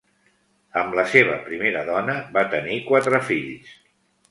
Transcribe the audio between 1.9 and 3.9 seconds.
dona va tenir quatre fills.